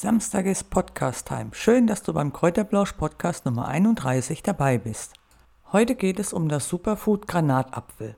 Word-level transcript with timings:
Samstag 0.00 0.46
ist 0.46 0.70
Podcast-Time. 0.70 1.48
Schön, 1.50 1.88
dass 1.88 2.04
du 2.04 2.12
beim 2.12 2.32
Kräuterblausch 2.32 2.92
Podcast 2.92 3.46
Nummer 3.46 3.66
31 3.66 4.44
dabei 4.44 4.78
bist. 4.78 5.14
Heute 5.72 5.96
geht 5.96 6.20
es 6.20 6.32
um 6.32 6.48
das 6.48 6.68
Superfood 6.68 7.26
Granatapfel. 7.26 8.14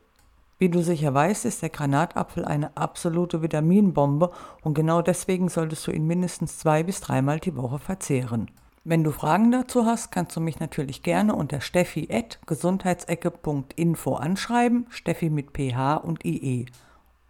Wie 0.58 0.69
du 0.69 0.82
sicher 0.82 1.14
weißt, 1.14 1.46
ist 1.46 1.62
der 1.62 1.71
Granatapfel 1.71 2.45
eine 2.45 2.77
absolute 2.77 3.40
Vitaminbombe 3.40 4.30
und 4.61 4.74
genau 4.74 5.01
deswegen 5.01 5.48
solltest 5.48 5.87
du 5.87 5.90
ihn 5.90 6.06
mindestens 6.06 6.58
zwei 6.58 6.82
bis 6.82 7.01
dreimal 7.01 7.40
die 7.40 7.56
Woche 7.56 7.79
verzehren. 7.79 8.51
Wenn 8.85 9.03
du 9.03 9.10
Fragen 9.10 9.51
dazu 9.51 9.87
hast, 9.87 10.12
kannst 10.12 10.37
du 10.37 10.42
mich 10.42 10.60
natürlich 10.60 11.03
gerne 11.03 11.35
unter 11.35 11.62
steffi.gesundheitsecke.info 11.62 14.17
anschreiben, 14.17 14.87
Steffi 14.90 15.31
mit 15.31 15.56
PH 15.56 15.97
und 15.97 16.27
IE. 16.27 16.66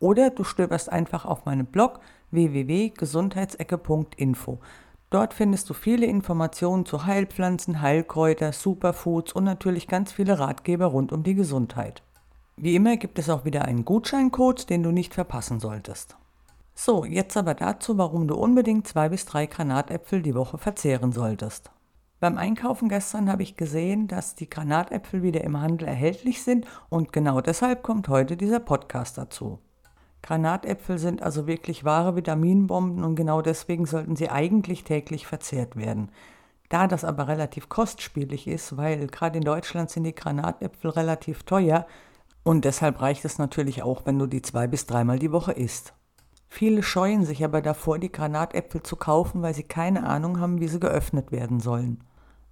Oder 0.00 0.30
du 0.30 0.42
stöberst 0.42 0.90
einfach 0.90 1.24
auf 1.24 1.44
meinem 1.44 1.66
Blog 1.66 2.00
www.gesundheitsecke.info. 2.30 4.58
Dort 5.10 5.34
findest 5.34 5.68
du 5.68 5.74
viele 5.74 6.06
Informationen 6.06 6.86
zu 6.86 7.04
Heilpflanzen, 7.04 7.82
Heilkräuter, 7.82 8.52
Superfoods 8.52 9.32
und 9.32 9.44
natürlich 9.44 9.88
ganz 9.88 10.12
viele 10.12 10.38
Ratgeber 10.38 10.86
rund 10.86 11.12
um 11.12 11.24
die 11.24 11.34
Gesundheit. 11.34 12.02
Wie 12.56 12.76
immer 12.76 12.96
gibt 12.96 13.18
es 13.18 13.28
auch 13.28 13.44
wieder 13.44 13.64
einen 13.64 13.84
Gutscheincode, 13.84 14.70
den 14.70 14.82
du 14.82 14.92
nicht 14.92 15.14
verpassen 15.14 15.60
solltest. 15.60 16.16
So, 16.74 17.04
jetzt 17.04 17.36
aber 17.36 17.54
dazu, 17.54 17.98
warum 17.98 18.28
du 18.28 18.36
unbedingt 18.36 18.86
zwei 18.86 19.08
bis 19.08 19.26
drei 19.26 19.46
Granatäpfel 19.46 20.22
die 20.22 20.34
Woche 20.34 20.58
verzehren 20.58 21.12
solltest. 21.12 21.70
Beim 22.20 22.36
Einkaufen 22.36 22.88
gestern 22.88 23.30
habe 23.30 23.42
ich 23.42 23.56
gesehen, 23.56 24.06
dass 24.06 24.34
die 24.34 24.48
Granatäpfel 24.48 25.22
wieder 25.22 25.42
im 25.42 25.60
Handel 25.60 25.88
erhältlich 25.88 26.42
sind 26.42 26.66
und 26.90 27.12
genau 27.12 27.40
deshalb 27.40 27.82
kommt 27.82 28.08
heute 28.08 28.36
dieser 28.36 28.60
Podcast 28.60 29.18
dazu. 29.18 29.58
Granatäpfel 30.22 30.98
sind 30.98 31.22
also 31.22 31.46
wirklich 31.46 31.84
wahre 31.84 32.16
Vitaminbomben 32.16 33.04
und 33.04 33.14
genau 33.14 33.42
deswegen 33.42 33.86
sollten 33.86 34.16
sie 34.16 34.28
eigentlich 34.28 34.84
täglich 34.84 35.26
verzehrt 35.26 35.76
werden. 35.76 36.10
Da 36.68 36.86
das 36.86 37.04
aber 37.04 37.26
relativ 37.26 37.68
kostspielig 37.68 38.46
ist, 38.46 38.76
weil 38.76 39.06
gerade 39.08 39.38
in 39.38 39.44
Deutschland 39.44 39.90
sind 39.90 40.04
die 40.04 40.14
Granatäpfel 40.14 40.90
relativ 40.90 41.42
teuer 41.42 41.86
und 42.42 42.64
deshalb 42.64 43.00
reicht 43.00 43.24
es 43.24 43.38
natürlich 43.38 43.82
auch, 43.82 44.06
wenn 44.06 44.18
du 44.18 44.26
die 44.26 44.42
zwei 44.42 44.66
bis 44.66 44.86
dreimal 44.86 45.18
die 45.18 45.32
Woche 45.32 45.52
isst. 45.52 45.94
Viele 46.48 46.82
scheuen 46.82 47.24
sich 47.24 47.44
aber 47.44 47.62
davor, 47.62 47.98
die 47.98 48.12
Granatäpfel 48.12 48.82
zu 48.82 48.96
kaufen, 48.96 49.40
weil 49.42 49.54
sie 49.54 49.62
keine 49.62 50.04
Ahnung 50.06 50.40
haben, 50.40 50.60
wie 50.60 50.68
sie 50.68 50.80
geöffnet 50.80 51.32
werden 51.32 51.60
sollen. 51.60 52.02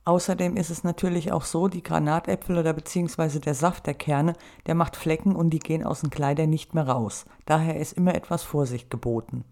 Außerdem 0.08 0.56
ist 0.56 0.70
es 0.70 0.84
natürlich 0.84 1.32
auch 1.32 1.44
so, 1.44 1.68
die 1.68 1.82
Granatäpfel 1.82 2.56
oder 2.56 2.72
beziehungsweise 2.72 3.40
der 3.40 3.52
Saft 3.52 3.86
der 3.86 3.92
Kerne, 3.92 4.32
der 4.64 4.74
macht 4.74 4.96
Flecken 4.96 5.36
und 5.36 5.50
die 5.50 5.58
gehen 5.58 5.84
aus 5.84 6.00
den 6.00 6.08
Kleidern 6.08 6.48
nicht 6.48 6.72
mehr 6.72 6.88
raus. 6.88 7.26
Daher 7.44 7.76
ist 7.76 7.92
immer 7.92 8.14
etwas 8.14 8.42
Vorsicht 8.42 8.88
geboten. 8.88 9.44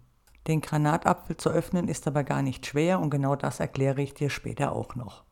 Den 0.47 0.61
Granatapfel 0.61 1.37
zu 1.37 1.51
öffnen 1.51 1.87
ist 1.87 2.07
aber 2.07 2.23
gar 2.23 2.41
nicht 2.41 2.65
schwer 2.65 2.99
und 2.99 3.11
genau 3.11 3.35
das 3.35 3.59
erkläre 3.59 4.01
ich 4.01 4.15
dir 4.15 4.31
später 4.31 4.71
auch 4.71 4.95
noch. 4.95 5.25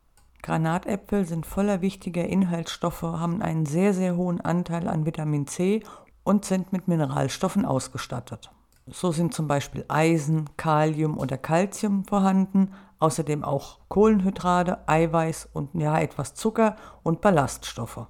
Granatäpfel 0.44 1.26
sind 1.26 1.48
voller 1.48 1.82
wichtiger 1.82 2.26
Inhaltsstoffe, 2.26 3.02
haben 3.02 3.42
einen 3.42 3.66
sehr, 3.66 3.96
sehr 3.96 4.16
hohen 4.18 4.42
Anteil 4.42 4.88
an 4.88 5.08
Vitamin 5.08 5.48
C 5.48 5.82
und 6.24 6.46
sind 6.46 6.72
mit 6.72 6.88
Mineralstoffen 6.88 7.66
ausgestattet. 7.66 8.52
So 8.88 9.12
sind 9.12 9.34
zum 9.34 9.48
Beispiel 9.48 9.84
Eisen, 9.88 10.50
Kalium 10.58 11.18
oder 11.18 11.38
Calcium 11.38 12.06
vorhanden, 12.06 12.72
außerdem 13.00 13.44
auch 13.44 13.80
Kohlenhydrate, 13.88 14.88
Eiweiß 14.88 15.50
und 15.54 15.74
ja 15.74 16.00
etwas 16.00 16.36
Zucker 16.36 16.76
und 17.02 17.22
Ballaststoffe. 17.22 18.08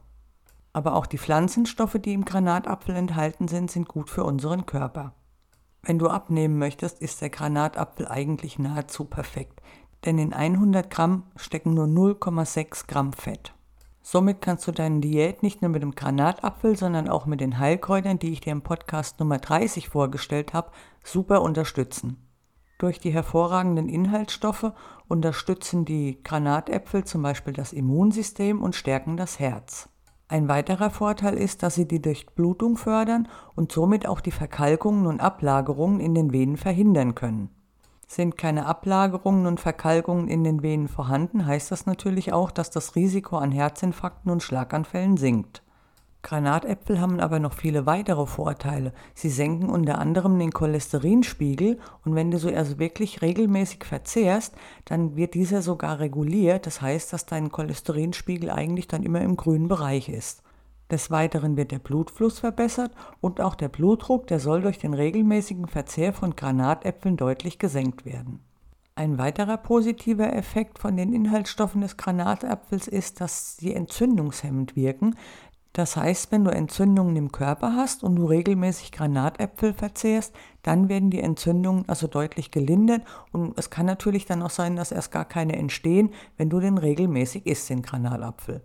Aber 0.74 0.96
auch 0.96 1.06
die 1.06 1.18
Pflanzenstoffe, 1.18 1.98
die 2.04 2.14
im 2.14 2.26
Granatapfel 2.26 2.94
enthalten 2.96 3.48
sind, 3.48 3.72
sind 3.72 3.88
gut 3.88 4.10
für 4.10 4.26
unseren 4.26 4.66
Körper. 4.66 5.14
Wenn 5.82 6.00
du 6.00 6.10
abnehmen 6.10 6.58
möchtest, 6.58 7.00
ist 7.00 7.22
der 7.22 7.30
Granatapfel 7.30 8.08
eigentlich 8.10 8.60
nahezu 8.60 9.06
perfekt, 9.06 9.62
denn 10.04 10.18
in 10.18 10.34
100 10.34 10.90
Gramm 10.90 11.24
stecken 11.38 11.74
nur 11.74 11.86
0,6 11.86 12.88
Gramm 12.88 13.14
Fett. 13.14 13.54
Somit 14.08 14.40
kannst 14.40 14.68
du 14.68 14.72
deine 14.72 15.00
Diät 15.00 15.42
nicht 15.42 15.64
nur 15.64 15.72
mit 15.72 15.82
dem 15.82 15.96
Granatapfel, 15.96 16.78
sondern 16.78 17.10
auch 17.10 17.26
mit 17.26 17.42
den 17.42 17.58
Heilkräutern, 17.58 18.20
die 18.20 18.34
ich 18.34 18.40
dir 18.40 18.52
im 18.52 18.62
Podcast 18.62 19.20
Nummer 19.20 19.40
30 19.40 19.90
vorgestellt 19.90 20.54
habe, 20.54 20.70
super 21.04 21.42
unterstützen. 21.42 22.18
Durch 22.78 23.00
die 23.00 23.10
hervorragenden 23.10 23.90
Inhaltsstoffe 23.90 24.74
unterstützen 25.08 25.86
die 25.86 26.22
Granatäpfel 26.22 27.04
zum 27.04 27.24
Beispiel 27.24 27.54
das 27.54 27.74
Immunsystem 27.74 28.62
und 28.62 28.76
stärken 28.76 29.18
das 29.18 29.40
Herz. 29.40 29.90
Ein 30.28 30.48
weiterer 30.48 30.92
Vorteil 30.92 31.34
ist, 31.34 31.64
dass 31.64 31.74
sie 31.74 31.88
die 31.88 32.04
Durchblutung 32.04 32.78
fördern 32.78 33.28
und 33.56 33.72
somit 33.72 34.08
auch 34.08 34.22
die 34.22 34.30
Verkalkungen 34.30 35.08
und 35.08 35.20
Ablagerungen 35.20 36.00
in 36.00 36.14
den 36.14 36.32
Venen 36.32 36.58
verhindern 36.58 37.16
können. 37.16 37.50
Sind 38.08 38.38
keine 38.38 38.66
Ablagerungen 38.66 39.48
und 39.48 39.60
Verkalkungen 39.60 40.28
in 40.28 40.44
den 40.44 40.62
Venen 40.62 40.88
vorhanden, 40.88 41.46
heißt 41.46 41.72
das 41.72 41.86
natürlich 41.86 42.34
auch, 42.34 42.52
dass 42.52 42.70
das 42.70 42.96
Risiko 42.96 43.38
an 43.38 43.52
Herzinfarkten 43.52 44.32
und 44.32 44.44
Schlaganfällen 44.44 45.18
sinkt. 45.18 45.64
Granatäpfel 46.26 47.00
haben 47.00 47.20
aber 47.20 47.40
noch 47.40 47.54
viele 47.54 47.86
weitere 47.86 48.26
Vorteile. 48.26 48.94
Sie 49.14 49.30
senken 49.30 49.70
unter 49.70 50.00
anderem 50.00 50.40
den 50.40 50.52
Cholesterinspiegel 50.52 51.78
und 52.04 52.16
wenn 52.16 52.32
du 52.32 52.40
so 52.40 52.50
also 52.50 52.80
wirklich 52.80 53.22
regelmäßig 53.22 53.84
verzehrst, 53.84 54.56
dann 54.86 55.16
wird 55.16 55.36
dieser 55.36 55.62
sogar 55.62 56.00
reguliert. 56.00 56.66
Das 56.66 56.82
heißt, 56.82 57.14
dass 57.14 57.28
dein 57.28 57.52
Cholesterinspiegel 57.52 58.50
eigentlich 58.50 58.88
dann 58.88 59.04
immer 59.04 59.22
im 59.22 59.38
grünen 59.38 59.68
Bereich 59.68 60.10
ist. 60.10 60.42
Des 60.92 61.10
Weiteren 61.10 61.58
wird 61.58 61.72
der 61.72 61.80
Blutfluss 61.80 62.40
verbessert 62.40 62.92
und 63.20 63.42
auch 63.42 63.56
der 63.56 63.70
Blutdruck, 63.70 64.28
der 64.28 64.40
soll 64.40 64.62
durch 64.62 64.78
den 64.78 64.94
regelmäßigen 64.94 65.68
Verzehr 65.68 66.14
von 66.14 66.36
Granatäpfeln 66.36 67.18
deutlich 67.18 67.58
gesenkt 67.58 68.06
werden. 68.06 68.40
Ein 68.94 69.18
weiterer 69.18 69.58
positiver 69.58 70.34
Effekt 70.34 70.80
von 70.80 70.96
den 70.96 71.12
Inhaltsstoffen 71.12 71.82
des 71.82 71.98
Granatapfels 71.98 72.88
ist, 72.88 73.20
dass 73.20 73.58
sie 73.58 73.74
entzündungshemmend 73.74 74.76
wirken. 74.76 75.16
Das 75.74 75.98
heißt, 75.98 76.32
wenn 76.32 76.46
du 76.46 76.52
Entzündungen 76.52 77.18
im 77.18 77.32
Körper 77.34 77.76
hast 77.76 78.04
und 78.04 78.16
du 78.16 78.26
regelmäßig 78.26 78.94
Granatäpfel 78.94 79.74
verzehrst, 79.74 80.34
dann 80.64 80.88
werden 80.88 81.10
die 81.10 81.20
Entzündungen 81.20 81.90
also 81.90 82.08
deutlich 82.08 82.52
gelindert 82.52 83.02
und 83.34 83.58
es 83.58 83.70
kann 83.70 83.86
natürlich 83.86 84.26
dann 84.26 84.42
auch 84.42 84.50
sein, 84.50 84.78
dass 84.78 84.94
erst 84.94 85.12
gar 85.12 85.26
keine 85.26 85.58
entstehen, 85.58 86.12
wenn 86.38 86.50
du 86.50 86.62
den 86.62 86.78
regelmäßig 86.78 87.48
isst, 87.48 87.70
den 87.70 87.82
Granatapfel. 87.82 88.62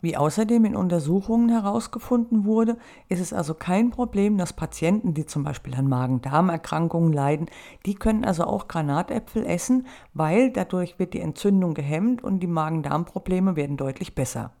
Wie 0.00 0.16
außerdem 0.16 0.64
in 0.64 0.76
Untersuchungen 0.76 1.48
herausgefunden 1.48 2.44
wurde, 2.44 2.76
ist 3.08 3.20
es 3.20 3.32
also 3.32 3.54
kein 3.54 3.90
Problem, 3.90 4.38
dass 4.38 4.52
Patienten, 4.52 5.12
die 5.12 5.26
zum 5.26 5.42
Beispiel 5.42 5.74
an 5.74 5.88
Magen-Darm-Erkrankungen 5.88 7.12
leiden, 7.12 7.46
die 7.84 7.96
können 7.96 8.24
also 8.24 8.44
auch 8.44 8.68
Granatäpfel 8.68 9.44
essen, 9.44 9.88
weil 10.14 10.52
dadurch 10.52 11.00
wird 11.00 11.14
die 11.14 11.20
Entzündung 11.20 11.74
gehemmt 11.74 12.22
und 12.22 12.40
die 12.40 12.46
Magen-Darm-Probleme 12.46 13.56
werden 13.56 13.76
deutlich 13.76 14.14
besser. 14.14 14.52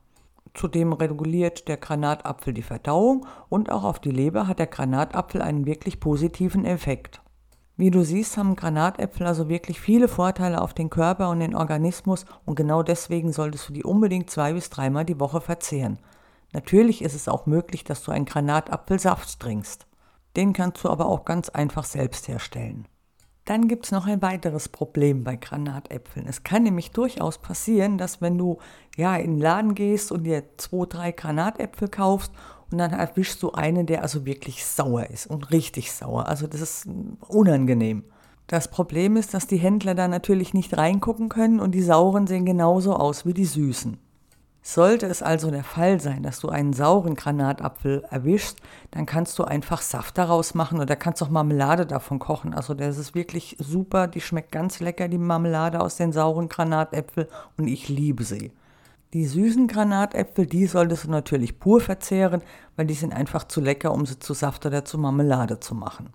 Zudem 0.54 0.92
reguliert 0.92 1.68
der 1.68 1.76
Granatapfel 1.76 2.52
die 2.52 2.62
Verdauung 2.62 3.24
und 3.48 3.70
auch 3.70 3.84
auf 3.84 4.00
die 4.00 4.10
Leber 4.10 4.48
hat 4.48 4.58
der 4.58 4.66
Granatapfel 4.66 5.40
einen 5.40 5.66
wirklich 5.66 6.00
positiven 6.00 6.64
Effekt. 6.64 7.20
Wie 7.78 7.92
du 7.92 8.02
siehst, 8.02 8.36
haben 8.36 8.56
Granatäpfel 8.56 9.24
also 9.24 9.48
wirklich 9.48 9.80
viele 9.80 10.08
Vorteile 10.08 10.60
auf 10.60 10.74
den 10.74 10.90
Körper 10.90 11.30
und 11.30 11.38
den 11.38 11.54
Organismus 11.54 12.26
und 12.44 12.56
genau 12.56 12.82
deswegen 12.82 13.32
solltest 13.32 13.68
du 13.68 13.72
die 13.72 13.84
unbedingt 13.84 14.30
zwei 14.30 14.52
bis 14.52 14.68
dreimal 14.68 15.04
die 15.04 15.20
Woche 15.20 15.40
verzehren. 15.40 16.00
Natürlich 16.52 17.02
ist 17.02 17.14
es 17.14 17.28
auch 17.28 17.46
möglich, 17.46 17.84
dass 17.84 18.02
du 18.02 18.10
einen 18.10 18.24
Granatapfelsaft 18.24 19.38
trinkst. 19.38 19.86
Den 20.36 20.54
kannst 20.54 20.82
du 20.82 20.88
aber 20.88 21.06
auch 21.06 21.24
ganz 21.24 21.50
einfach 21.50 21.84
selbst 21.84 22.26
herstellen. 22.26 22.88
Dann 23.44 23.68
gibt 23.68 23.84
es 23.84 23.92
noch 23.92 24.08
ein 24.08 24.22
weiteres 24.22 24.68
Problem 24.68 25.22
bei 25.22 25.36
Granatäpfeln. 25.36 26.26
Es 26.26 26.42
kann 26.42 26.64
nämlich 26.64 26.90
durchaus 26.90 27.38
passieren, 27.38 27.96
dass 27.96 28.20
wenn 28.20 28.36
du 28.36 28.58
ja 28.96 29.14
in 29.16 29.34
den 29.34 29.40
Laden 29.40 29.76
gehst 29.76 30.10
und 30.10 30.24
dir 30.24 30.42
zwei, 30.56 30.86
drei 30.86 31.12
Granatäpfel 31.12 31.86
kaufst 31.86 32.32
und 32.70 32.78
dann 32.78 32.92
erwischst 32.92 33.42
du 33.42 33.52
einen, 33.52 33.86
der 33.86 34.02
also 34.02 34.26
wirklich 34.26 34.64
sauer 34.64 35.08
ist 35.10 35.26
und 35.26 35.50
richtig 35.50 35.92
sauer. 35.92 36.26
Also 36.26 36.46
das 36.46 36.60
ist 36.60 36.88
unangenehm. 37.26 38.04
Das 38.46 38.68
Problem 38.68 39.16
ist, 39.16 39.34
dass 39.34 39.46
die 39.46 39.58
Händler 39.58 39.94
da 39.94 40.08
natürlich 40.08 40.54
nicht 40.54 40.76
reingucken 40.76 41.28
können 41.28 41.60
und 41.60 41.72
die 41.72 41.82
sauren 41.82 42.26
sehen 42.26 42.46
genauso 42.46 42.94
aus 42.94 43.26
wie 43.26 43.34
die 43.34 43.44
süßen. 43.44 43.98
Sollte 44.62 45.06
es 45.06 45.22
also 45.22 45.50
der 45.50 45.64
Fall 45.64 46.00
sein, 46.00 46.22
dass 46.22 46.40
du 46.40 46.48
einen 46.48 46.72
sauren 46.72 47.14
Granatapfel 47.14 48.04
erwischst, 48.10 48.58
dann 48.90 49.06
kannst 49.06 49.38
du 49.38 49.44
einfach 49.44 49.80
Saft 49.80 50.18
daraus 50.18 50.54
machen 50.54 50.80
oder 50.80 50.96
kannst 50.96 51.22
auch 51.22 51.30
Marmelade 51.30 51.86
davon 51.86 52.18
kochen. 52.18 52.52
Also 52.52 52.74
das 52.74 52.98
ist 52.98 53.14
wirklich 53.14 53.56
super, 53.58 54.08
die 54.08 54.20
schmeckt 54.20 54.52
ganz 54.52 54.80
lecker, 54.80 55.08
die 55.08 55.16
Marmelade 55.16 55.80
aus 55.80 55.96
den 55.96 56.12
sauren 56.12 56.48
Granatäpfeln 56.48 57.28
und 57.56 57.66
ich 57.68 57.88
liebe 57.88 58.24
sie. 58.24 58.52
Die 59.14 59.24
süßen 59.24 59.68
Granatäpfel, 59.68 60.44
die 60.44 60.66
solltest 60.66 61.04
du 61.04 61.10
natürlich 61.10 61.58
pur 61.58 61.80
verzehren, 61.80 62.42
weil 62.76 62.86
die 62.86 62.94
sind 62.94 63.14
einfach 63.14 63.44
zu 63.44 63.62
lecker, 63.62 63.92
um 63.92 64.04
sie 64.04 64.18
zu 64.18 64.34
Saft 64.34 64.66
oder 64.66 64.84
zu 64.84 64.98
Marmelade 64.98 65.60
zu 65.60 65.74
machen. 65.74 66.10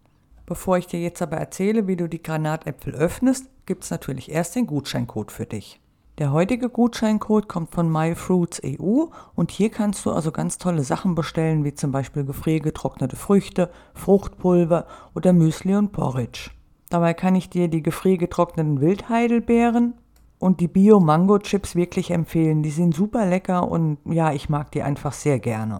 Bevor 0.45 0.77
ich 0.77 0.85
dir 0.85 0.99
jetzt 0.99 1.21
aber 1.21 1.37
erzähle, 1.37 1.87
wie 1.87 1.95
du 1.95 2.07
die 2.07 2.21
Granatäpfel 2.21 2.93
öffnest, 2.93 3.49
gibt 3.65 3.83
es 3.83 3.89
natürlich 3.89 4.29
erst 4.29 4.55
den 4.55 4.67
Gutscheincode 4.67 5.31
für 5.31 5.47
dich. 5.47 5.79
Der 6.19 6.31
heutige 6.31 6.69
Gutscheincode 6.69 7.47
kommt 7.47 7.73
von 7.73 7.91
MyFruits.eu 7.91 9.07
und 9.33 9.49
hier 9.49 9.71
kannst 9.71 10.05
du 10.05 10.11
also 10.11 10.31
ganz 10.31 10.59
tolle 10.59 10.83
Sachen 10.83 11.15
bestellen, 11.15 11.63
wie 11.63 11.73
zum 11.73 11.91
Beispiel 11.91 12.23
gefriergetrocknete 12.23 13.15
Früchte, 13.15 13.71
Fruchtpulver 13.95 14.85
oder 15.15 15.33
Müsli 15.33 15.75
und 15.75 15.91
Porridge. 15.91 16.51
Dabei 16.91 17.15
kann 17.15 17.33
ich 17.33 17.49
dir 17.49 17.69
die 17.69 17.81
gefriergetrockneten 17.81 18.79
Wildheidelbeeren 18.79 19.95
und 20.43 20.59
die 20.59 20.67
Bio-Mango-Chips 20.67 21.73
wirklich 21.75 22.11
empfehlen. 22.11 22.63
Die 22.63 22.69
sind 22.69 22.93
super 22.93 23.25
lecker 23.25 23.71
und 23.71 23.97
ja, 24.03 24.33
ich 24.33 24.49
mag 24.49 24.71
die 24.73 24.83
einfach 24.83 25.13
sehr 25.13 25.39
gerne. 25.39 25.79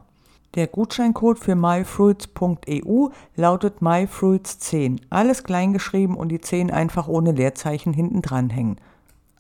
Der 0.56 0.68
Gutscheincode 0.68 1.38
für 1.38 1.56
myfruits.eu 1.56 3.10
lautet 3.36 3.80
myfruits10. 3.82 5.02
Alles 5.10 5.44
kleingeschrieben 5.44 6.16
und 6.16 6.30
die 6.30 6.40
10 6.40 6.72
einfach 6.72 7.10
ohne 7.10 7.34
Leerzeichen 7.34 7.92
hinten 7.92 8.22
dranhängen. 8.22 8.78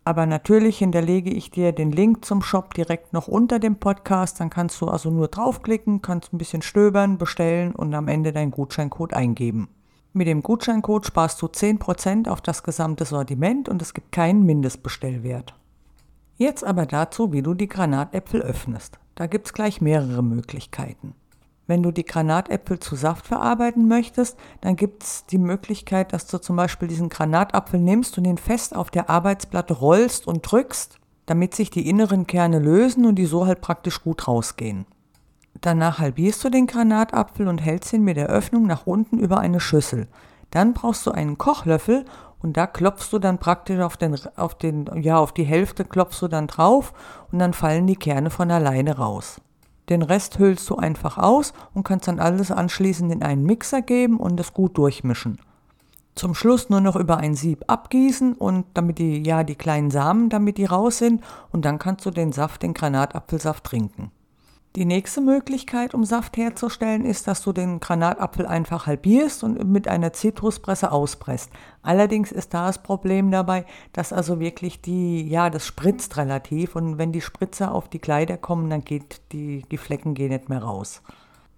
Aber 0.04 0.25
natürlich 0.25 0.80
hinterlege 0.80 1.30
ich 1.30 1.52
dir 1.52 1.72
den 1.72 1.94
Link 1.94 2.26
zum 2.26 2.42
Shop 2.42 2.74
direkt 2.74 3.14
noch 3.14 3.30
unter 3.30 3.60
dem 3.60 3.78
Podcast. 3.78 4.42
Dann 4.42 4.50
kannst 4.50 4.81
du 4.81 4.88
also 4.88 5.10
nur 5.10 5.30
draufklicken, 5.30 6.02
kannst 6.02 6.34
ein 6.34 6.38
bisschen 6.38 6.62
stöbern, 6.62 7.18
bestellen 7.18 7.74
und 7.74 7.94
am 7.94 8.10
Ende 8.10 8.34
deinen 8.34 8.52
Gutscheincode 8.52 9.14
eingeben. 9.14 9.69
Mit 10.15 10.27
dem 10.27 10.44
Gutscheincode 10.44 11.07
sparst 11.07 11.42
du 11.42 11.48
10% 11.48 12.30
auf 12.30 12.39
das 12.39 12.62
gesamte 12.62 13.04
Sortiment 13.04 13.68
und 13.68 13.81
es 13.81 13.95
gibt 13.95 14.12
keinen 14.12 14.45
Mindestbestellwert. 14.45 15.56
Jetzt 16.38 16.63
aber 16.63 16.86
dazu, 16.86 17.33
wie 17.33 17.42
du 17.42 17.56
die 17.56 17.68
Granatäpfel 17.68 18.44
öffnest. 18.44 19.00
Da 19.15 19.25
gibt 19.25 19.48
es 19.48 19.54
gleich 19.54 19.81
mehrere 19.81 20.21
Möglichkeiten. 20.21 21.15
Wenn 21.65 21.81
du 21.81 21.92
die 21.92 22.06
Granatäpfel 22.06 22.80
zu 22.80 22.95
Saft 22.95 23.25
verarbeiten 23.25 23.88
möchtest, 23.88 24.38
dann 24.62 24.75
gibt 24.75 25.01
es 25.01 25.25
die 25.25 25.39
Möglichkeit, 25.39 26.13
dass 26.13 26.27
du 26.27 26.38
zum 26.38 26.57
Beispiel 26.57 26.88
diesen 26.88 27.09
Granatapfel 27.09 27.80
nimmst 27.80 28.16
und 28.19 28.25
ihn 28.25 28.38
fest 28.38 28.75
auf 28.75 28.92
der 28.92 29.09
Arbeitsplatte 29.09 29.74
rollst 29.74 30.27
und 30.27 30.42
drückst, 30.42 31.00
damit 31.25 31.56
sich 31.56 31.71
die 31.71 31.89
inneren 31.89 32.27
Kerne 32.27 32.59
lösen 32.59 33.07
und 33.07 33.16
die 33.16 33.25
so 33.25 33.48
halt 33.48 33.62
praktisch 33.62 34.04
gut 34.04 34.27
rausgehen. 34.27 34.86
Danach 35.62 36.00
halbierst 36.00 36.44
du 36.44 36.50
den 36.50 36.68
Granatapfel 36.68 37.48
und 37.48 37.60
hältst 37.60 37.94
ihn 37.94 38.04
mit 38.04 38.18
der 38.18 38.28
Öffnung 38.28 38.68
nach 38.68 38.86
unten 38.86 39.20
über 39.20 39.40
eine 39.40 39.60
Schüssel. 39.60 40.08
Dann 40.52 40.74
brauchst 40.74 41.06
du 41.08 41.12
einen 41.12 41.38
Kochlöffel 41.38 42.06
und 42.42 42.58
da 42.58 42.68
klopfst 42.68 43.12
du 43.12 43.20
dann 43.20 43.38
praktisch 43.38 43.80
auf 43.80 43.98
den, 43.98 44.16
auf 44.36 44.56
den, 44.56 44.86
ja, 45.02 45.18
auf 45.18 45.32
die 45.32 45.46
Hälfte 45.46 45.86
klopfst 45.86 46.22
du 46.22 46.28
dann 46.28 46.48
drauf 46.48 46.94
und 47.32 47.40
dann 47.40 47.54
fallen 47.54 47.88
die 47.88 47.96
Kerne 47.96 48.30
von 48.30 48.52
alleine 48.52 48.98
raus. 48.98 49.40
Den 49.90 50.02
Rest 50.02 50.40
hüllst 50.40 50.70
du 50.70 50.76
einfach 50.76 51.18
aus 51.18 51.54
und 51.74 51.84
kannst 51.84 52.08
dann 52.08 52.20
alles 52.20 52.52
anschließend 52.52 53.12
in 53.12 53.24
einen 53.24 53.44
Mixer 53.44 53.82
geben 53.82 54.18
und 54.18 54.40
es 54.40 54.54
gut 54.54 54.78
durchmischen. 54.78 55.40
Zum 56.16 56.36
Schluss 56.36 56.70
nur 56.70 56.82
noch 56.82 56.96
über 56.96 57.18
ein 57.18 57.36
Sieb 57.36 57.64
abgießen 57.68 58.34
und 58.34 58.66
damit 58.76 59.00
die, 59.00 59.24
ja, 59.24 59.44
die 59.44 59.56
kleinen 59.56 59.90
Samen, 59.90 60.30
damit 60.30 60.58
die 60.58 60.66
raus 60.66 61.00
sind 61.00 61.24
und 61.52 61.66
dann 61.66 61.80
kannst 61.80 62.06
du 62.06 62.12
den 62.12 62.32
Saft, 62.32 62.62
den 62.62 62.74
Granatapfelsaft 62.74 63.64
trinken. 63.64 64.12
Die 64.75 64.86
nächste 64.86 65.22
Möglichkeit, 65.22 65.94
um 65.94 66.04
Saft 66.04 66.36
herzustellen, 66.36 67.06
ist, 67.06 67.28
dass 67.28 67.44
du 67.44 67.54
den 67.54 67.80
Granatapfel 67.80 68.48
einfach 68.48 68.88
halbierst 68.88 69.44
und 69.44 69.64
mit 69.72 69.88
einer 69.88 70.14
Zitruspresse 70.14 70.92
auspresst. 70.92 71.52
Allerdings 71.84 72.31
ist 72.31 72.56
da 72.56 72.66
das 72.66 72.81
Problem 72.81 73.30
dabei, 73.30 73.66
dass 73.92 74.12
also 74.12 74.40
wirklich 74.40 74.81
die, 74.81 75.30
ja, 75.30 75.52
das 75.52 75.68
spritzt 75.68 76.18
relativ 76.18 76.75
und 76.75 76.98
wenn 76.98 77.12
die 77.12 77.22
Spritzer 77.22 77.72
auf 77.72 77.88
die 77.88 78.00
Kleider 78.00 78.36
kommen, 78.36 78.72
dann 78.72 78.84
geht 78.84 79.22
die, 79.31 79.62
die 79.70 79.78
Flecken 79.78 80.16
gehen 80.16 80.30
nicht 80.30 80.50
mehr 80.50 80.64
raus. 80.64 81.04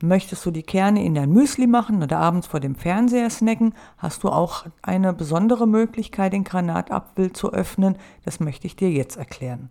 Möchtest 0.04 0.46
du 0.46 0.52
die 0.52 0.64
Kerne 0.64 1.02
in 1.02 1.16
dein 1.16 1.32
Müsli 1.32 1.68
machen 1.68 2.04
oder 2.04 2.18
abends 2.18 2.48
vor 2.48 2.60
dem 2.60 2.76
Fernseher 2.76 3.30
snacken, 3.30 3.76
hast 3.98 4.26
du 4.26 4.30
auch 4.30 4.66
eine 4.82 5.14
besondere 5.14 5.70
Möglichkeit, 5.70 6.34
den 6.34 6.44
Granatapfel 6.44 7.32
zu 7.32 7.54
öffnen. 7.54 7.98
Das 8.26 8.42
möchte 8.42 8.68
ich 8.68 8.76
dir 8.76 8.92
jetzt 8.92 9.16
erklären. 9.16 9.70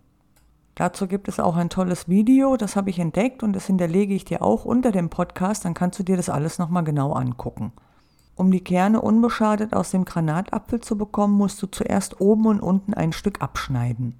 Dazu 0.75 1.07
gibt 1.07 1.29
es 1.29 1.39
auch 1.39 1.55
ein 1.55 1.69
tolles 1.69 2.09
Video, 2.09 2.57
das 2.57 2.75
habe 2.75 2.89
ich 2.89 2.99
entdeckt 2.99 3.43
und 3.43 3.53
das 3.53 3.67
hinterlege 3.67 4.13
ich 4.13 4.25
dir 4.25 4.41
auch 4.41 4.65
unter 4.65 4.91
dem 4.91 5.09
Podcast, 5.09 5.63
dann 5.63 5.73
kannst 5.73 5.97
du 5.99 6.03
dir 6.03 6.17
das 6.17 6.29
alles 6.29 6.59
nochmal 6.59 6.83
genau 6.83 7.13
angucken. 7.13 7.71
Um 8.35 8.51
die 8.51 8.59
Kerne 8.59 8.99
unbeschadet 8.99 9.73
aus 9.73 9.91
dem 9.91 10.03
Granatapfel 10.03 10.81
zu 10.81 10.97
bekommen, 10.97 11.35
musst 11.35 11.61
du 11.61 11.67
zuerst 11.67 12.19
oben 12.19 12.45
und 12.47 12.59
unten 12.59 12.93
ein 12.93 13.13
Stück 13.13 13.41
abschneiden. 13.41 14.15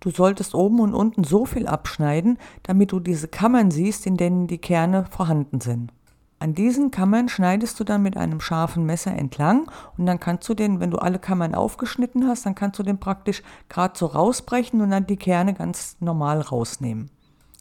Du 0.00 0.10
solltest 0.10 0.56
oben 0.56 0.80
und 0.80 0.94
unten 0.94 1.22
so 1.22 1.44
viel 1.44 1.68
abschneiden, 1.68 2.38
damit 2.64 2.90
du 2.90 2.98
diese 2.98 3.28
Kammern 3.28 3.70
siehst, 3.70 4.06
in 4.06 4.16
denen 4.16 4.48
die 4.48 4.58
Kerne 4.58 5.04
vorhanden 5.04 5.60
sind. 5.60 5.92
An 6.42 6.54
diesen 6.54 6.90
Kammern 6.90 7.28
schneidest 7.28 7.78
du 7.78 7.84
dann 7.84 8.02
mit 8.02 8.16
einem 8.16 8.40
scharfen 8.40 8.86
Messer 8.86 9.12
entlang 9.12 9.70
und 9.98 10.06
dann 10.06 10.18
kannst 10.18 10.48
du 10.48 10.54
den, 10.54 10.80
wenn 10.80 10.90
du 10.90 10.96
alle 10.96 11.18
Kammern 11.18 11.54
aufgeschnitten 11.54 12.26
hast, 12.26 12.46
dann 12.46 12.54
kannst 12.54 12.78
du 12.78 12.82
den 12.82 12.98
praktisch 12.98 13.42
gerade 13.68 13.92
so 13.98 14.06
rausbrechen 14.06 14.80
und 14.80 14.90
dann 14.90 15.06
die 15.06 15.18
Kerne 15.18 15.52
ganz 15.52 15.98
normal 16.00 16.40
rausnehmen. 16.40 17.10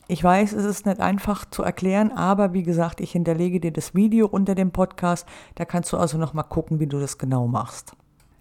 Ich 0.08 0.24
weiß, 0.24 0.54
es 0.54 0.64
ist 0.64 0.86
nicht 0.86 1.02
einfach 1.02 1.44
zu 1.52 1.62
erklären, 1.62 2.14
aber 2.14 2.54
wie 2.54 2.64
gesagt, 2.64 3.02
ich 3.02 3.12
hinterlege 3.12 3.60
dir 3.60 3.74
das 3.74 3.96
Video 3.96 4.28
unter 4.28 4.56
dem 4.56 4.72
Podcast, 4.72 5.28
da 5.56 5.66
kannst 5.66 5.92
du 5.92 5.98
also 5.98 6.18
nochmal 6.18 6.46
gucken, 6.46 6.80
wie 6.80 6.88
du 6.88 7.00
das 7.00 7.18
genau 7.18 7.48
machst. 7.48 7.98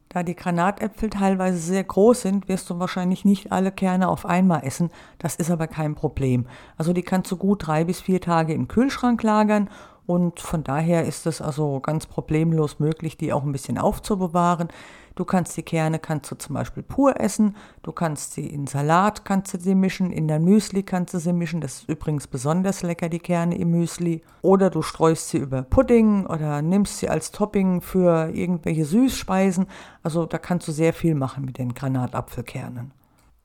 Da 0.08 0.22
die 0.22 0.36
Granatäpfel 0.36 1.10
teilweise 1.10 1.58
sehr 1.58 1.82
groß 1.82 2.22
sind, 2.22 2.48
wirst 2.48 2.70
du 2.70 2.78
wahrscheinlich 2.78 3.24
nicht 3.24 3.50
alle 3.50 3.72
Kerne 3.72 4.08
auf 4.08 4.24
einmal 4.24 4.64
essen. 4.64 4.90
Das 5.18 5.34
ist 5.34 5.50
aber 5.50 5.66
kein 5.66 5.96
Problem. 5.96 6.46
Also 6.78 6.92
die 6.92 7.02
kannst 7.02 7.30
du 7.32 7.36
gut 7.36 7.66
drei 7.66 7.84
bis 7.84 8.00
vier 8.00 8.20
Tage 8.20 8.54
im 8.54 8.68
Kühlschrank 8.68 9.22
lagern 9.22 9.68
und 10.08 10.40
von 10.40 10.64
daher 10.64 11.04
ist 11.04 11.26
es 11.26 11.42
also 11.42 11.80
ganz 11.80 12.06
problemlos 12.06 12.78
möglich, 12.78 13.18
die 13.18 13.30
auch 13.30 13.42
ein 13.42 13.52
bisschen 13.52 13.76
aufzubewahren. 13.76 14.68
Du 15.16 15.26
kannst 15.26 15.54
die 15.58 15.62
Kerne 15.62 15.98
kannst 15.98 16.30
du 16.30 16.36
zum 16.36 16.54
Beispiel 16.54 16.82
pur 16.82 17.20
essen, 17.20 17.54
du 17.82 17.92
kannst 17.92 18.32
sie 18.32 18.46
in 18.46 18.66
Salat 18.66 19.26
kannst 19.26 19.52
du 19.52 19.60
sie 19.60 19.74
mischen, 19.74 20.10
in 20.10 20.26
dein 20.26 20.44
Müsli 20.44 20.82
kannst 20.82 21.12
du 21.12 21.18
sie 21.18 21.34
mischen. 21.34 21.60
Das 21.60 21.80
ist 21.80 21.90
übrigens 21.90 22.26
besonders 22.26 22.82
lecker, 22.82 23.10
die 23.10 23.18
Kerne 23.18 23.58
im 23.58 23.70
Müsli. 23.70 24.22
Oder 24.40 24.70
du 24.70 24.80
streust 24.80 25.28
sie 25.28 25.38
über 25.38 25.60
Pudding 25.60 26.24
oder 26.24 26.62
nimmst 26.62 27.00
sie 27.00 27.10
als 27.10 27.30
Topping 27.30 27.82
für 27.82 28.30
irgendwelche 28.32 28.86
Süßspeisen. 28.86 29.66
Also 30.02 30.24
da 30.24 30.38
kannst 30.38 30.66
du 30.68 30.72
sehr 30.72 30.94
viel 30.94 31.16
machen 31.16 31.44
mit 31.44 31.58
den 31.58 31.74
Granatapfelkernen. 31.74 32.97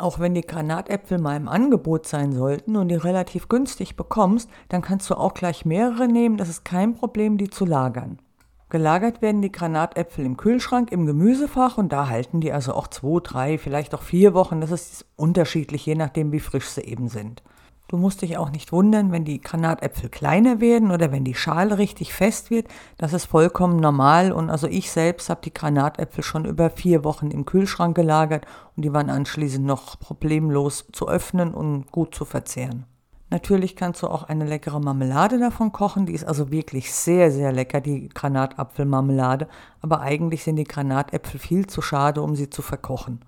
Auch 0.03 0.19
wenn 0.19 0.33
die 0.33 0.41
Granatäpfel 0.41 1.17
mal 1.17 1.37
im 1.37 1.47
Angebot 1.47 2.07
sein 2.07 2.33
sollten 2.33 2.75
und 2.75 2.89
die 2.89 2.95
relativ 2.95 3.47
günstig 3.47 3.95
bekommst, 3.95 4.49
dann 4.67 4.81
kannst 4.81 5.09
du 5.09 5.15
auch 5.15 5.33
gleich 5.33 5.63
mehrere 5.63 6.09
nehmen. 6.09 6.35
Das 6.35 6.49
ist 6.49 6.65
kein 6.65 6.93
Problem, 6.93 7.37
die 7.37 7.49
zu 7.49 7.63
lagern. 7.63 8.19
Gelagert 8.67 9.21
werden 9.21 9.41
die 9.41 9.51
Granatäpfel 9.53 10.25
im 10.25 10.35
Kühlschrank, 10.35 10.91
im 10.91 11.05
Gemüsefach 11.05 11.77
und 11.77 11.93
da 11.93 12.09
halten 12.09 12.41
die 12.41 12.51
also 12.51 12.73
auch 12.73 12.87
zwei, 12.87 13.21
drei, 13.23 13.57
vielleicht 13.57 13.95
auch 13.95 14.01
vier 14.01 14.33
Wochen. 14.33 14.59
Das 14.59 14.71
ist 14.71 15.05
unterschiedlich, 15.15 15.85
je 15.85 15.95
nachdem, 15.95 16.33
wie 16.33 16.41
frisch 16.41 16.67
sie 16.67 16.81
eben 16.81 17.07
sind. 17.07 17.41
Du 17.87 17.97
musst 17.97 18.21
dich 18.21 18.37
auch 18.37 18.49
nicht 18.49 18.71
wundern, 18.71 19.11
wenn 19.11 19.25
die 19.25 19.41
Granatäpfel 19.41 20.09
kleiner 20.09 20.59
werden 20.59 20.89
oder 20.89 21.11
wenn 21.11 21.23
die 21.23 21.35
Schale 21.35 21.77
richtig 21.77 22.13
fest 22.13 22.49
wird. 22.49 22.67
Das 22.97 23.13
ist 23.13 23.25
vollkommen 23.25 23.77
normal. 23.77 24.31
Und 24.31 24.49
also 24.49 24.67
ich 24.67 24.89
selbst 24.89 25.29
habe 25.29 25.41
die 25.43 25.53
Granatäpfel 25.53 26.23
schon 26.23 26.45
über 26.45 26.69
vier 26.69 27.03
Wochen 27.03 27.29
im 27.29 27.45
Kühlschrank 27.45 27.95
gelagert 27.95 28.45
und 28.75 28.83
die 28.83 28.93
waren 28.93 29.09
anschließend 29.09 29.65
noch 29.65 29.99
problemlos 29.99 30.87
zu 30.91 31.07
öffnen 31.07 31.53
und 31.53 31.91
gut 31.91 32.15
zu 32.15 32.25
verzehren. 32.25 32.85
Natürlich 33.29 33.75
kannst 33.75 34.03
du 34.03 34.07
auch 34.07 34.23
eine 34.23 34.45
leckere 34.45 34.79
Marmelade 34.79 35.39
davon 35.39 35.71
kochen. 35.71 36.05
Die 36.05 36.13
ist 36.13 36.23
also 36.23 36.51
wirklich 36.51 36.93
sehr, 36.93 37.31
sehr 37.31 37.51
lecker, 37.51 37.81
die 37.81 38.09
Granatapfelmarmelade. 38.09 39.47
Aber 39.81 40.01
eigentlich 40.01 40.43
sind 40.43 40.55
die 40.55 40.65
Granatäpfel 40.65 41.39
viel 41.39 41.67
zu 41.67 41.81
schade, 41.81 42.21
um 42.21 42.35
sie 42.35 42.49
zu 42.49 42.61
verkochen. 42.61 43.25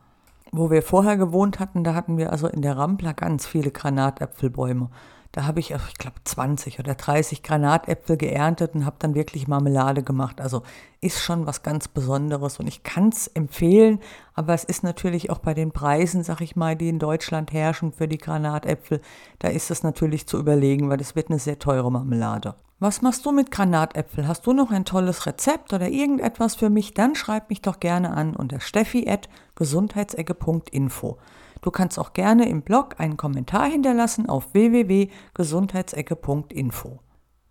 Wo 0.57 0.71
wir 0.71 0.83
vorher 0.83 1.17
gewohnt 1.17 1.59
hatten, 1.59 1.83
da 1.83 1.95
hatten 1.95 2.17
wir 2.17 2.31
also 2.31 2.47
in 2.47 2.61
der 2.61 2.77
Rampla 2.77 3.11
ganz 3.11 3.45
viele 3.45 3.71
Granatäpfelbäume. 3.71 4.89
Da 5.33 5.45
habe 5.45 5.59
ich, 5.59 5.71
ich 5.71 5.97
glaube, 5.97 6.15
20 6.23 6.79
oder 6.79 6.95
30 6.95 7.43
Granatäpfel 7.43 8.15
geerntet 8.15 8.73
und 8.73 8.85
habe 8.85 8.95
dann 8.99 9.15
wirklich 9.15 9.49
Marmelade 9.49 10.01
gemacht. 10.01 10.39
Also 10.39 10.63
ist 11.01 11.21
schon 11.21 11.45
was 11.45 11.61
ganz 11.61 11.89
Besonderes 11.89 12.57
und 12.57 12.67
ich 12.67 12.83
kann 12.83 13.09
es 13.09 13.27
empfehlen, 13.27 13.99
aber 14.33 14.53
es 14.53 14.63
ist 14.63 14.81
natürlich 14.81 15.29
auch 15.29 15.39
bei 15.39 15.53
den 15.53 15.73
Preisen, 15.73 16.23
sag 16.23 16.39
ich 16.39 16.55
mal, 16.55 16.77
die 16.77 16.87
in 16.87 16.99
Deutschland 16.99 17.51
herrschen 17.51 17.91
für 17.91 18.07
die 18.07 18.17
Granatäpfel, 18.17 19.01
da 19.39 19.49
ist 19.49 19.71
es 19.71 19.83
natürlich 19.83 20.25
zu 20.25 20.39
überlegen, 20.39 20.89
weil 20.89 20.97
das 20.97 21.17
wird 21.17 21.29
eine 21.29 21.39
sehr 21.39 21.59
teure 21.59 21.91
Marmelade. 21.91 22.55
Was 22.77 23.01
machst 23.01 23.25
du 23.25 23.31
mit 23.31 23.51
Granatäpfel? 23.51 24.27
Hast 24.27 24.45
du 24.45 24.51
noch 24.51 24.69
ein 24.69 24.83
tolles 24.83 25.25
Rezept 25.25 25.71
oder 25.71 25.87
irgendetwas 25.87 26.55
für 26.55 26.69
mich? 26.69 26.93
Dann 26.93 27.15
schreib 27.15 27.49
mich 27.49 27.61
doch 27.61 27.79
gerne 27.79 28.11
an 28.11 28.35
unter 28.35 28.59
steffi.gesundheitsecke.info. 28.59 31.17
Du 31.61 31.71
kannst 31.71 31.97
auch 31.97 32.11
gerne 32.11 32.49
im 32.49 32.63
Blog 32.63 32.99
einen 32.99 33.15
Kommentar 33.15 33.69
hinterlassen 33.69 34.27
auf 34.27 34.53
www.gesundheitsecke.info. 34.53 36.99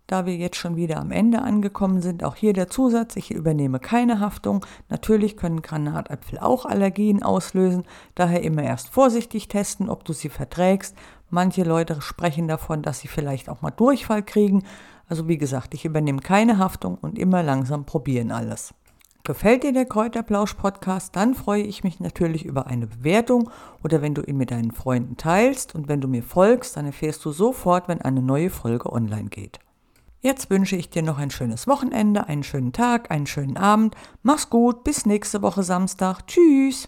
Da 0.05 0.27
wir 0.27 0.35
jetzt 0.35 0.57
schon 0.57 0.75
wieder 0.75 0.97
am 0.97 1.09
Ende 1.09 1.41
angekommen 1.41 2.03
sind, 2.03 2.23
auch 2.23 2.35
hier 2.35 2.53
der 2.53 2.69
Zusatz, 2.69 3.15
ich 3.15 3.31
übernehme 3.31 3.79
keine 3.79 4.19
Haftung. 4.19 4.63
Natürlich 4.89 5.37
können 5.37 5.63
Granatäpfel 5.63 6.37
auch 6.37 6.67
Allergien 6.67 7.23
auslösen, 7.23 7.85
daher 8.13 8.43
immer 8.43 8.61
erst 8.61 8.89
vorsichtig 8.89 9.47
testen, 9.47 9.89
ob 9.89 10.05
du 10.05 10.13
sie 10.13 10.29
verträgst. 10.29 10.95
Manche 11.31 11.63
Leute 11.63 11.99
sprechen 12.03 12.47
davon, 12.47 12.83
dass 12.83 12.99
sie 12.99 13.07
vielleicht 13.07 13.49
auch 13.49 13.63
mal 13.63 13.71
Durchfall 13.71 14.21
kriegen. 14.21 14.61
Also 15.07 15.27
wie 15.27 15.37
gesagt, 15.37 15.73
ich 15.73 15.85
übernehme 15.85 16.21
keine 16.21 16.57
Haftung 16.57 16.97
und 17.01 17.17
immer 17.17 17.43
langsam 17.43 17.85
probieren 17.85 18.31
alles. 18.31 18.73
Gefällt 19.23 19.63
dir 19.63 19.73
der 19.73 19.85
Kräuterplausch-Podcast, 19.85 21.15
dann 21.15 21.33
freue 21.33 21.63
ich 21.63 21.83
mich 21.83 21.99
natürlich 21.99 22.45
über 22.45 22.67
eine 22.67 22.85
Bewertung 22.85 23.49
oder 23.83 24.03
wenn 24.03 24.13
du 24.13 24.21
ihn 24.21 24.37
mit 24.37 24.51
deinen 24.51 24.71
Freunden 24.71 25.17
teilst 25.17 25.73
und 25.73 25.87
wenn 25.87 25.99
du 25.99 26.07
mir 26.07 26.21
folgst, 26.21 26.77
dann 26.77 26.85
erfährst 26.85 27.25
du 27.25 27.31
sofort, 27.31 27.87
wenn 27.87 28.01
eine 28.01 28.21
neue 28.21 28.51
Folge 28.51 28.93
online 28.93 29.29
geht. 29.29 29.59
Jetzt 30.21 30.49
wünsche 30.49 30.75
ich 30.75 30.91
dir 30.91 31.01
noch 31.01 31.17
ein 31.17 31.31
schönes 31.31 31.67
Wochenende, 31.67 32.27
einen 32.27 32.43
schönen 32.43 32.71
Tag, 32.71 33.09
einen 33.09 33.27
schönen 33.27 33.57
Abend. 33.57 33.95
Mach's 34.21 34.49
gut, 34.49 34.83
bis 34.83 35.05
nächste 35.05 35.41
Woche 35.41 35.63
Samstag. 35.63 36.27
Tschüss. 36.27 36.87